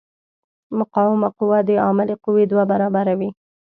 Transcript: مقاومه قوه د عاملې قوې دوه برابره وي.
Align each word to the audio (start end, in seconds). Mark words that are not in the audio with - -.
مقاومه 0.77 1.29
قوه 1.37 1.59
د 1.67 1.69
عاملې 1.85 2.15
قوې 2.23 2.43
دوه 2.51 2.63
برابره 2.71 3.13
وي. 3.19 3.29